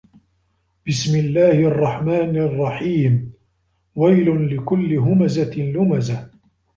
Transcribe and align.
بِسمِ 0.87 1.15
اللَّهِ 1.19 1.51
الرَّحمنِ 1.59 2.37
الرَّحيمِ 2.37 3.33
وَيلٌ 3.95 4.55
لِكُلِّ 4.55 4.97
هُمَزَةٍ 4.97 5.55
لُمَزَةٍ 5.55 6.31